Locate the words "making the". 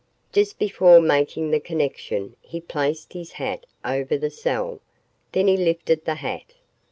0.99-1.59